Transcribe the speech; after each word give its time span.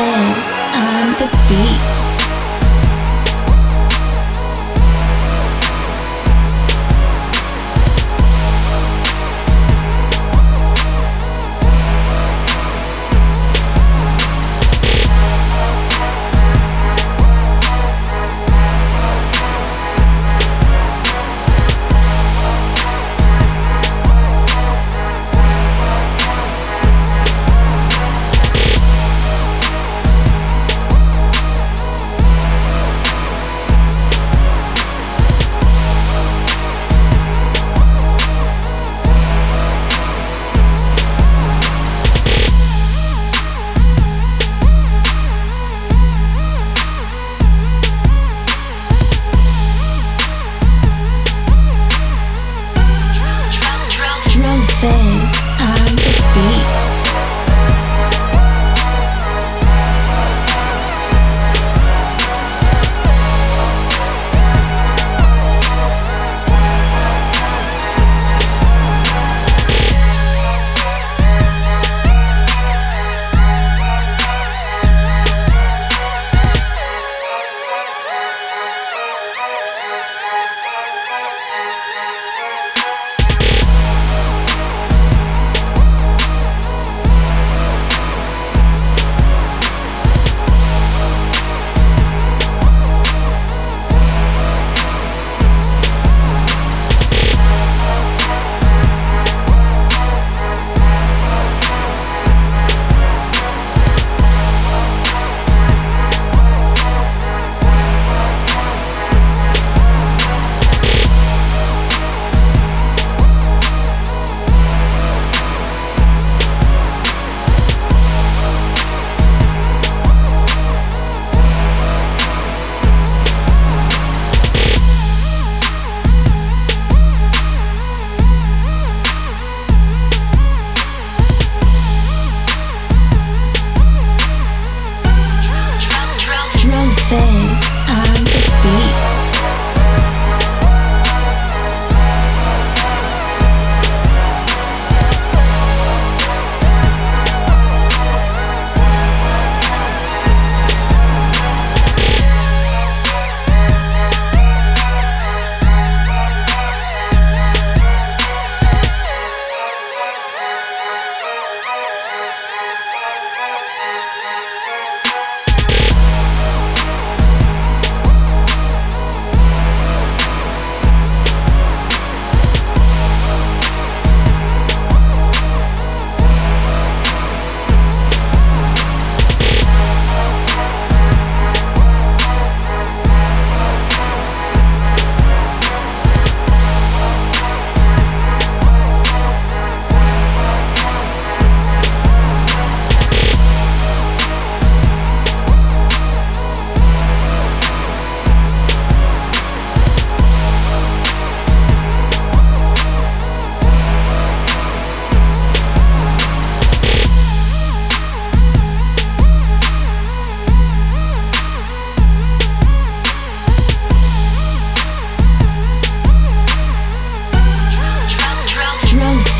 this 0.00 0.60
on 0.72 1.12
the 1.20 1.28
beat. 1.48 2.09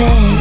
fake 0.00 0.39